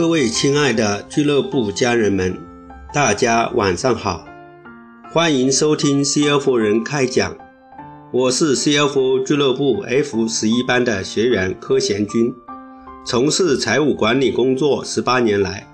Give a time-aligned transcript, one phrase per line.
[0.00, 2.34] 各位亲爱的俱乐部家人们，
[2.90, 4.26] 大家晚上好，
[5.12, 7.36] 欢迎收听 CFO 人开讲。
[8.10, 12.32] 我是 CFO 俱乐部 F 十一班的学员柯贤军，
[13.04, 15.68] 从事财务管理工作十八年来，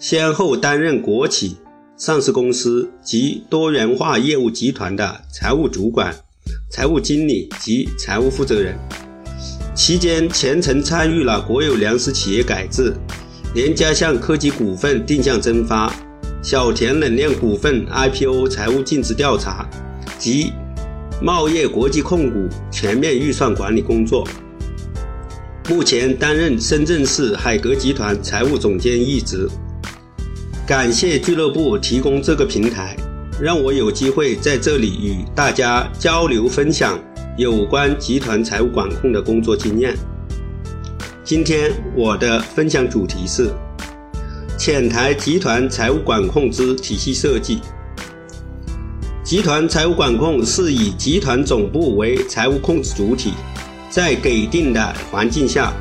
[0.00, 1.56] 先后担任国企、
[1.96, 6.12] 上市公司及多元化业务集团的财务主管、
[6.72, 8.76] 财务经理及财务负责人。
[9.76, 12.92] 期间全程参与了国有粮食企业改制、
[13.52, 15.92] 联家巷科技股份定向增发、
[16.40, 19.68] 小田冷链股份 IPO 财务尽职调查
[20.18, 20.52] 及
[21.20, 24.24] 茂业国际控股全面预算管理工作。
[25.68, 29.48] 目前担任深圳市海格集团财务总监一职。
[30.64, 32.96] 感谢俱乐部提供这个平台，
[33.40, 36.96] 让我有机会在这里与大家交流分享。
[37.36, 39.96] 有关集团财务管控的工作经验。
[41.30, 43.54] 今天我的分享主题是
[44.58, 47.60] 浅谈集团财务管控之体系设计。
[49.22, 53.32] 集团财务管控是以集团总部为财务控制主体，
[53.88, 55.72] 在给定的环境下，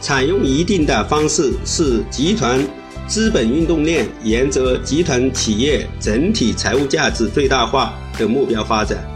[0.00, 2.58] 采用一定的方式，使集团
[3.06, 9.06] 资本运动链沿着集团企业整体财务价值最大化的目标发展。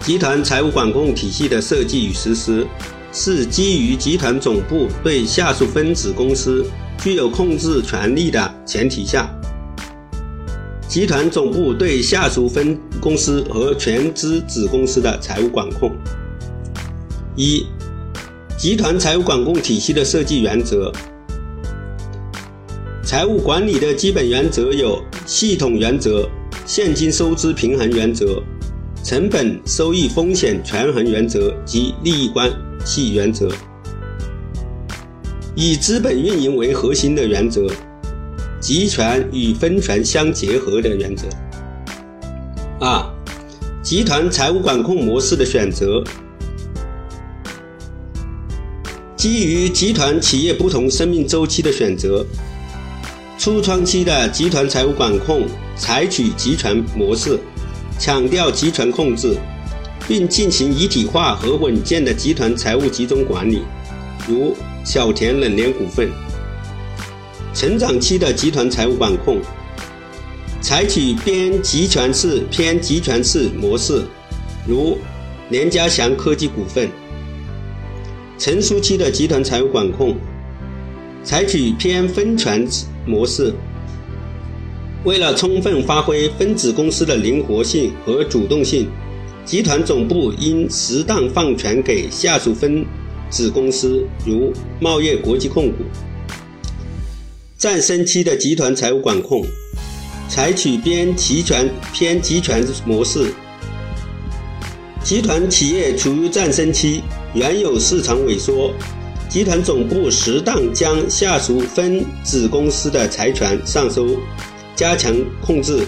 [0.00, 2.66] 集团财务管控体系的设计与实施，
[3.12, 6.64] 是基于集团总部对下属分子公司
[6.98, 9.28] 具有控制权力的前提下，
[10.86, 15.90] 集团总部对下属分公司和全资子公司的财务管控。
[17.36, 17.66] 一、
[18.56, 20.92] 集团财务管控体系的设计原则。
[23.02, 26.28] 财务管理的基本原则有系统原则、
[26.64, 28.40] 现金收支平衡原则。
[29.02, 32.50] 成本收益风险权衡原则及利益关
[32.84, 33.48] 系原则，
[35.54, 37.66] 以资本运营为核心的原则，
[38.60, 41.26] 集权与分权相结合的原则。
[42.80, 43.04] 二、
[43.82, 46.02] 集团财务管控模式的选择，
[49.16, 52.24] 基于集团企业不同生命周期的选择，
[53.38, 55.46] 初创期的集团财务管控
[55.76, 57.38] 采取集权模式。
[57.98, 59.36] 强调集权控制，
[60.06, 63.62] 并进行一体化和稳健的集团财务集中管理，
[64.28, 66.10] 如小田冷链股份。
[67.52, 69.40] 成长期的集团财务管控，
[70.60, 74.04] 采取边集权式偏集权式模式，
[74.66, 74.96] 如
[75.48, 76.88] 联家祥科技股份。
[78.38, 80.16] 成熟期的集团财务管控，
[81.22, 82.66] 采取偏分权
[83.04, 83.52] 模式。
[85.04, 88.88] 为了充分发挥分子公司的灵活性和主动性，
[89.50, 92.86] 集团总部应适当放权给下属分
[93.28, 95.78] 子公司，如茂业国际控股。
[97.58, 99.44] 战升期的集团财务管控，
[100.28, 103.34] 采取边集权偏集权模式。
[105.02, 107.02] 集团企业处于战升期，
[107.34, 108.72] 原有市场萎缩，
[109.28, 114.16] 集团总部适当将下属分子公司的财权上收。
[114.76, 115.12] 加强
[115.44, 115.84] 控制，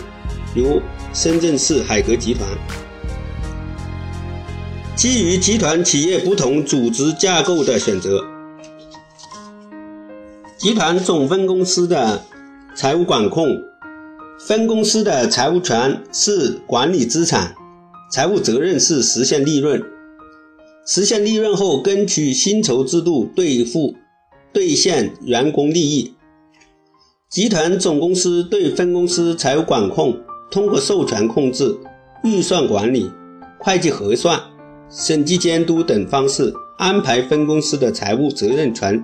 [0.53, 0.83] 如
[1.15, 2.49] 深圳市海格集团。
[5.03, 8.25] 基于集团企业不同组织架构的选择，
[10.57, 12.23] 集团总分公司的
[12.77, 13.49] 财务管控，
[14.47, 17.57] 分公司的财务权是管理资产，
[18.13, 19.83] 财务责任是实现利润。
[20.87, 23.97] 实现利润后，根据薪酬制度兑付
[24.53, 26.15] 兑现员工利益。
[27.29, 31.77] 集团总公司对分公司财务管控，通过授权控制、
[32.23, 33.11] 预算管理、
[33.59, 34.41] 会计核算、
[34.95, 39.03] 审计监督等方式安排分公司的财务责任权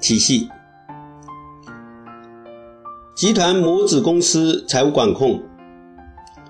[0.00, 0.48] 体系。
[3.14, 5.42] 集团母子公司财务管控，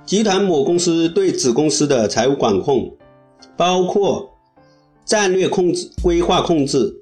[0.05, 2.97] 集团母公司对子公司的财务管控，
[3.57, 4.31] 包括
[5.05, 6.95] 战略控制、规划控制、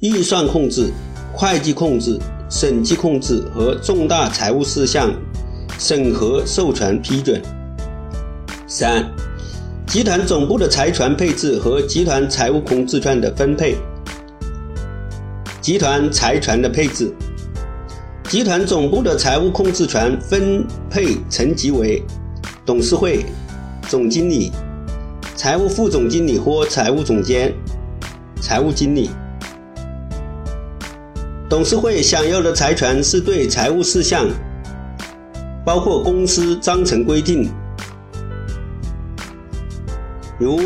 [0.00, 0.90] 预算控制、
[1.32, 2.18] 会计控制。
[2.52, 5.14] 审计控制和重大财务事项
[5.78, 7.40] 审核授权批准。
[8.66, 9.08] 三、
[9.90, 13.76] 集团总部的财权配置和集团财务控制权的分配。
[15.60, 17.12] 集团财权的配置，
[18.28, 22.00] 集团总部的财务控制权分配层级为
[22.64, 23.24] 董事会、
[23.88, 24.52] 总经理、
[25.34, 27.52] 财务副总经理或财务总监、
[28.40, 29.10] 财务经理。
[31.48, 34.28] 董事会享有的财权是对财务事项，
[35.64, 37.50] 包括公司章程规定，
[40.40, 40.58] 如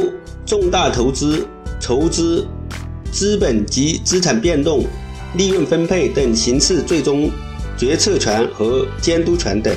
[0.47, 1.45] 重大投资、
[1.81, 2.47] 筹资、
[3.11, 4.85] 资本及资产变动、
[5.37, 7.29] 利润分配等形式最终
[7.77, 9.75] 决策权和监督权等。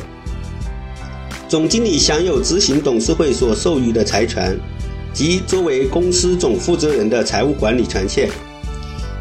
[1.50, 4.56] 总经理享有执行董事会所授予的财权，
[5.14, 8.30] 即作为公司总负责人的财务管理权限。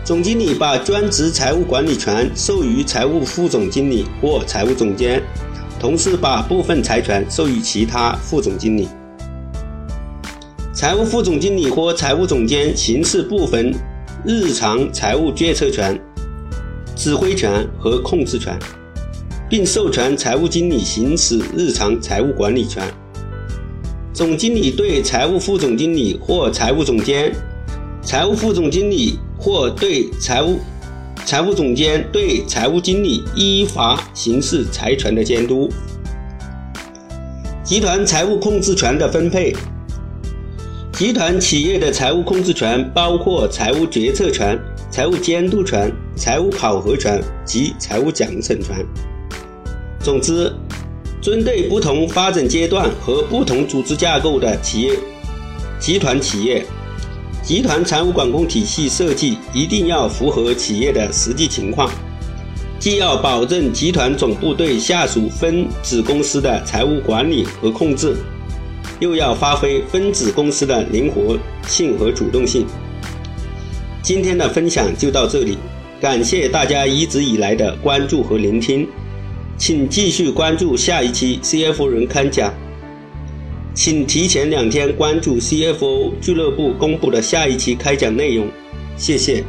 [0.05, 5.23] 总经理把专职财务管理权授予财务副总经理或财务总监，
[5.81, 8.87] 同时把部分财权授予其他副总经理。
[10.87, 13.75] 财务副总经理或财务总监行使部分
[14.25, 16.01] 日常财务决策权、
[16.95, 18.57] 指挥权和控制权。
[19.51, 22.85] 并授权财务经理行使日常财务管理权。
[24.13, 27.35] 总经理对财务副总经理或财务总监，
[28.01, 30.61] 财务副总经理或对财务
[31.25, 35.69] 财务总监对财务经理依法行使财权的监督。
[37.65, 39.53] 集团财务控制权的分配。
[40.97, 44.59] 集团企业的财务控制权包括财务决策权、
[44.91, 48.83] 财务监督权、财务考核权及财务奖惩权。
[50.01, 50.51] 总之，
[51.21, 54.99] 针对不同发展阶段和不同组织架构的企业、
[55.79, 56.65] 集团企业，
[57.43, 61.91] 集团财务管控体系设计一定要符合企业的实际情况，
[62.79, 68.17] 既要保证集团总部对下属分子公司的财务管理和控制，
[69.01, 72.67] 又要发挥分子公司的灵活性和主动性。
[74.03, 75.59] 今天的分享就到这里，
[76.01, 78.87] 感谢大家一直以来的关注和聆听。
[79.59, 82.53] 请继续关注下一期 CFO 人刊讲，
[83.75, 88.47] 请提前两天关注 CFO 俱乐部公布的下一期开讲内容，
[88.97, 89.43] 谢谢。